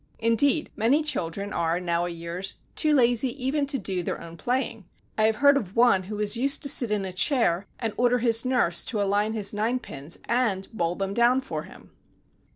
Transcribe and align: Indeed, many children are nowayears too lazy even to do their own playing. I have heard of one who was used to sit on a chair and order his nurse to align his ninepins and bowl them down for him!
Indeed, 0.17 0.71
many 0.75 1.03
children 1.03 1.53
are 1.53 1.79
nowayears 1.79 2.55
too 2.75 2.91
lazy 2.91 3.29
even 3.45 3.67
to 3.67 3.77
do 3.77 4.01
their 4.01 4.19
own 4.19 4.35
playing. 4.35 4.85
I 5.15 5.25
have 5.27 5.35
heard 5.35 5.55
of 5.57 5.75
one 5.75 6.01
who 6.09 6.15
was 6.15 6.35
used 6.35 6.63
to 6.63 6.69
sit 6.69 6.91
on 6.91 7.05
a 7.05 7.13
chair 7.13 7.67
and 7.77 7.93
order 7.97 8.17
his 8.17 8.43
nurse 8.43 8.83
to 8.85 8.99
align 8.99 9.33
his 9.33 9.53
ninepins 9.53 10.17
and 10.25 10.67
bowl 10.73 10.95
them 10.95 11.13
down 11.13 11.39
for 11.41 11.65
him! 11.65 11.91